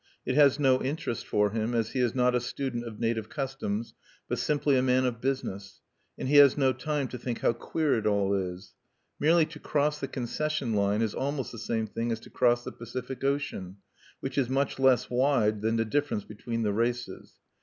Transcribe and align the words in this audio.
It 0.25 0.33
has 0.33 0.59
no 0.59 0.81
interest 0.81 1.27
for 1.27 1.51
him, 1.51 1.75
as 1.75 1.91
he 1.91 1.99
is 1.99 2.15
not 2.15 2.33
a 2.33 2.39
student 2.39 2.85
of 2.85 2.99
native 2.99 3.29
customs, 3.29 3.93
but 4.27 4.39
simply 4.39 4.75
a 4.75 4.81
man 4.81 5.05
of 5.05 5.21
business; 5.21 5.79
and 6.17 6.27
he 6.27 6.37
has 6.37 6.57
no 6.57 6.73
time 6.73 7.07
to 7.09 7.19
think 7.19 7.41
how 7.41 7.53
queer 7.53 7.93
it 7.99 8.07
all 8.07 8.33
is. 8.33 8.73
Merely 9.19 9.45
to 9.45 9.59
cross 9.59 9.99
the 9.99 10.07
concession 10.07 10.73
line 10.73 11.03
is 11.03 11.13
almost 11.13 11.51
the 11.51 11.59
same 11.59 11.85
thing 11.85 12.11
as 12.11 12.19
to 12.21 12.31
cross 12.31 12.63
the 12.63 12.71
Pacific 12.71 13.23
Ocean, 13.23 13.77
which 14.21 14.39
is 14.39 14.49
much 14.49 14.79
less 14.79 15.07
wide 15.07 15.61
than 15.61 15.75
the 15.75 15.85
difference 15.85 16.23
between 16.23 16.63
the 16.63 16.73
races. 16.73 17.33